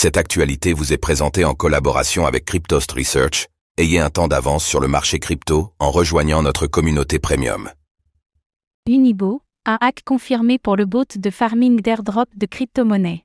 Cette 0.00 0.16
actualité 0.16 0.74
vous 0.74 0.92
est 0.92 0.96
présentée 0.96 1.44
en 1.44 1.54
collaboration 1.54 2.24
avec 2.24 2.44
Cryptost 2.44 2.92
Research. 2.92 3.48
Ayez 3.78 3.98
un 3.98 4.10
temps 4.10 4.28
d'avance 4.28 4.64
sur 4.64 4.78
le 4.78 4.86
marché 4.86 5.18
crypto 5.18 5.72
en 5.80 5.90
rejoignant 5.90 6.40
notre 6.40 6.68
communauté 6.68 7.18
premium. 7.18 7.68
Unibo, 8.86 9.42
un 9.66 9.76
hack 9.80 10.04
confirmé 10.04 10.60
pour 10.60 10.76
le 10.76 10.84
bot 10.84 11.02
de 11.16 11.30
farming 11.30 11.80
d'airdrop 11.80 12.28
de 12.36 12.46
crypto-monnaie. 12.46 13.24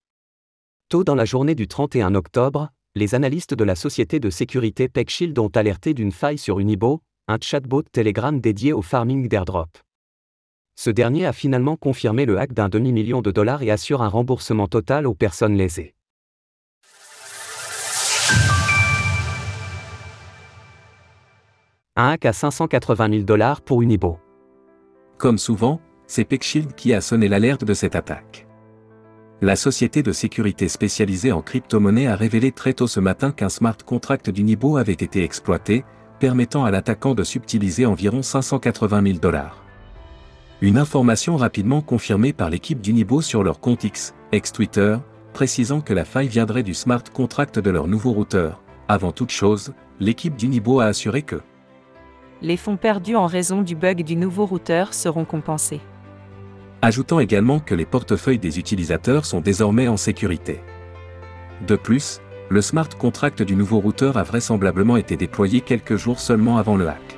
Tôt 0.89 1.03
dans 1.03 1.13
la 1.13 1.25
journée 1.25 1.53
du 1.53 1.67
31 1.67 2.15
octobre, 2.15 2.69
les 2.95 3.13
analystes 3.13 3.53
de 3.53 3.63
la 3.63 3.75
société 3.75 4.19
de 4.19 4.31
sécurité 4.31 4.89
PeckShield 4.89 5.37
ont 5.37 5.49
alerté 5.53 5.93
d'une 5.93 6.11
faille 6.11 6.39
sur 6.39 6.57
Unibo, 6.57 7.03
un 7.27 7.37
chatbot 7.39 7.83
Telegram 7.83 8.41
dédié 8.41 8.73
au 8.73 8.81
farming 8.81 9.27
d'airdrop. 9.27 9.69
Ce 10.75 10.89
dernier 10.89 11.27
a 11.27 11.33
finalement 11.33 11.75
confirmé 11.75 12.25
le 12.25 12.39
hack 12.39 12.53
d'un 12.53 12.69
demi-million 12.69 13.21
de 13.21 13.29
dollars 13.29 13.61
et 13.61 13.69
assure 13.69 14.01
un 14.01 14.09
remboursement 14.09 14.67
total 14.67 15.05
aux 15.05 15.13
personnes 15.13 15.55
lésées. 15.55 15.93
Un 21.95 22.13
hack 22.13 22.25
à 22.25 22.33
580 22.33 23.09
000 23.09 23.21
dollars 23.21 23.61
pour 23.61 23.83
Unibo. 23.83 24.17
Comme 25.19 25.37
souvent, 25.37 25.79
c'est 26.07 26.23
PeckShield 26.23 26.73
qui 26.73 26.91
a 26.91 27.01
sonné 27.01 27.27
l'alerte 27.27 27.63
de 27.65 27.75
cette 27.75 27.95
attaque. 27.95 28.47
La 29.41 29.55
société 29.55 30.01
de 30.01 30.11
sécurité 30.11 30.69
spécialisée 30.69 31.31
en 31.31 31.43
crypto-monnaie 31.43 32.07
a 32.07 32.15
révélé 32.15 32.51
très 32.51 32.73
tôt 32.73 32.87
ce 32.87 32.99
matin 32.99 33.31
qu'un 33.31 33.49
smart 33.49 33.77
contract 33.85 34.31
d'Unibo 34.31 34.77
avait 34.77 34.93
été 34.93 35.23
exploité, 35.23 35.85
permettant 36.19 36.65
à 36.65 36.71
l'attaquant 36.71 37.13
de 37.13 37.23
subtiliser 37.23 37.85
environ 37.85 38.23
580 38.23 39.03
000 39.03 39.19
dollars. 39.19 39.63
Une 40.61 40.79
information 40.79 41.37
rapidement 41.37 41.81
confirmée 41.81 42.33
par 42.33 42.49
l'équipe 42.49 42.81
d'Unibo 42.81 43.21
sur 43.21 43.43
leur 43.43 43.59
compte 43.59 43.83
X, 43.83 44.15
ex-Twitter, 44.31 44.97
précisant 45.33 45.81
que 45.81 45.93
la 45.93 46.05
faille 46.05 46.27
viendrait 46.27 46.63
du 46.63 46.73
smart 46.73 47.03
contract 47.13 47.59
de 47.59 47.69
leur 47.69 47.85
nouveau 47.85 48.13
routeur. 48.13 48.63
Avant 48.87 49.11
toute 49.11 49.29
chose, 49.29 49.75
l'équipe 49.99 50.35
d'Unibo 50.35 50.79
a 50.79 50.85
assuré 50.85 51.21
que 51.21 51.39
les 52.43 52.57
fonds 52.57 52.75
perdus 52.75 53.15
en 53.15 53.25
raison 53.25 53.61
du 53.61 53.73
bug 53.73 54.03
du 54.03 54.17
nouveau 54.17 54.45
routeur 54.45 54.93
seront 54.93 55.23
compensés. 55.23 55.79
Ajoutant 56.81 57.21
également 57.21 57.61
que 57.61 57.73
les 57.73 57.85
portefeuilles 57.85 58.37
des 58.37 58.59
utilisateurs 58.59 59.25
sont 59.25 59.39
désormais 59.39 59.87
en 59.87 59.95
sécurité. 59.95 60.59
De 61.65 61.77
plus, 61.77 62.19
le 62.49 62.61
smart 62.61 62.89
contract 62.99 63.41
du 63.41 63.55
nouveau 63.55 63.79
routeur 63.79 64.17
a 64.17 64.23
vraisemblablement 64.23 64.97
été 64.97 65.15
déployé 65.15 65.61
quelques 65.61 65.95
jours 65.95 66.19
seulement 66.19 66.57
avant 66.57 66.75
le 66.75 66.89
hack. 66.89 67.17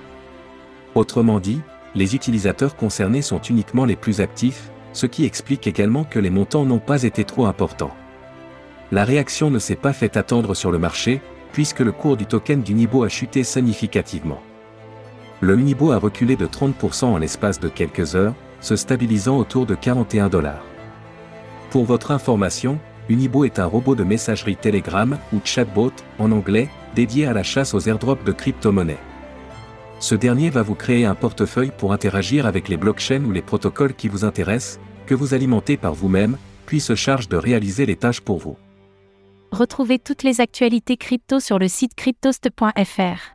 Autrement 0.94 1.40
dit, 1.40 1.62
les 1.96 2.14
utilisateurs 2.14 2.76
concernés 2.76 3.24
sont 3.24 3.42
uniquement 3.42 3.86
les 3.86 3.96
plus 3.96 4.22
actifs, 4.22 4.70
ce 4.94 5.08
qui 5.08 5.26
explique 5.26 5.66
également 5.66 6.04
que 6.04 6.20
les 6.20 6.30
montants 6.30 6.66
n'ont 6.66 6.78
pas 6.80 7.02
été 7.02 7.24
trop 7.24 7.48
importants. 7.48 7.96
La 8.92 9.04
réaction 9.04 9.50
ne 9.50 9.58
s'est 9.58 9.76
pas 9.76 9.92
fait 9.94 10.18
attendre 10.18 10.54
sur 10.54 10.72
le 10.72 10.78
marché, 10.78 11.20
puisque 11.52 11.80
le 11.80 11.92
cours 11.92 12.16
du 12.16 12.28
token 12.28 12.62
du 12.62 12.76
Nibo 12.76 13.04
a 13.04 13.10
chuté 13.10 13.44
significativement 13.44 14.40
le 15.42 15.58
Unibo 15.58 15.92
a 15.92 15.98
reculé 15.98 16.36
de 16.36 16.48
30% 16.48 17.06
en 17.06 17.18
l'espace 17.18 17.60
de 17.60 17.70
quelques 17.70 18.16
heures, 18.16 18.34
se 18.62 18.76
stabilisant 18.76 19.38
autour 19.38 19.66
de 19.66 19.76
41 19.76 20.30
dollars. 20.30 20.64
Pour 21.70 21.86
votre 21.86 22.12
information, 22.12 22.80
Unibo 23.10 23.46
est 23.46 23.60
un 23.60 23.66
robot 23.66 23.96
de 23.96 24.04
messagerie 24.04 24.56
Telegram 24.56 25.18
ou 25.34 25.40
chatbot 25.44 25.92
en 26.18 26.32
anglais 26.32 26.70
dédié 26.96 27.28
à 27.28 27.34
la 27.34 27.44
chasse 27.44 27.74
aux 27.74 27.82
airdrops 27.82 28.24
de 28.24 28.32
crypto-monnaies. 28.32 28.98
Ce 30.00 30.16
dernier 30.16 30.50
va 30.50 30.62
vous 30.62 30.76
créer 30.76 31.06
un 31.06 31.16
portefeuille 31.16 31.72
pour 31.78 31.94
interagir 31.94 32.46
avec 32.46 32.68
les 32.68 32.78
blockchains 32.78 33.24
ou 33.24 33.32
les 33.32 33.42
protocoles 33.42 33.94
qui 33.94 34.08
vous 34.08 34.26
intéressent, 34.26 34.80
que 35.06 35.16
vous 35.16 35.34
alimentez 35.34 35.78
par 35.78 35.94
vous-même, 35.94 36.38
puis 36.66 36.80
se 36.80 36.96
charge 36.96 37.30
de 37.30 37.38
réaliser 37.38 37.86
les 37.86 37.96
tâches 37.96 38.22
pour 38.22 38.40
vous. 38.40 38.58
Retrouvez 39.52 40.00
toutes 40.00 40.24
les 40.24 40.42
actualités 40.42 40.98
crypto 40.98 41.40
sur 41.40 41.60
le 41.60 41.68
site 41.68 41.96
cryptost.fr. 41.96 43.35